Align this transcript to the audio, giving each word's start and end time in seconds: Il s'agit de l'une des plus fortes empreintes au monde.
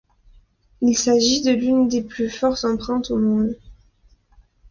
Il 0.81 0.97
s'agit 0.97 1.43
de 1.43 1.51
l'une 1.51 1.87
des 1.87 2.01
plus 2.01 2.31
fortes 2.31 2.65
empreintes 2.65 3.11
au 3.11 3.19
monde. 3.19 3.55